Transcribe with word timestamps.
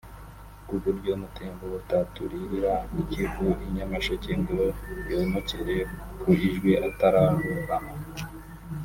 ku 0.67 0.75
buryo 0.83 1.09
umutembo 1.17 1.65
ataturirira 1.79 2.73
i 3.01 3.03
Kivu 3.09 3.49
i 3.65 3.67
Nyamasheke 3.75 4.31
ngo 4.41 4.59
yomokere 5.09 5.75
ku 6.19 6.29
Ijwi 6.47 6.71
atararohama 6.87 7.93